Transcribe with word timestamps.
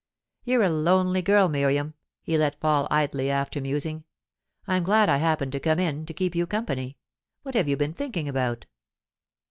"You're 0.43 0.63
a 0.63 0.69
lonely 0.71 1.21
girl, 1.21 1.47
Miriam," 1.47 1.93
he 2.23 2.35
let 2.35 2.59
fall 2.59 2.87
idly, 2.89 3.29
after 3.29 3.61
musing. 3.61 4.03
"I'm 4.65 4.81
glad 4.81 5.09
I 5.09 5.17
happened 5.17 5.51
to 5.51 5.59
come 5.59 5.77
in, 5.77 6.07
to 6.07 6.13
keep 6.15 6.33
you 6.33 6.47
company. 6.47 6.97
What 7.43 7.53
have 7.53 7.69
you 7.69 7.77
been 7.77 7.93
thinking 7.93 8.27
about?" 8.27 8.65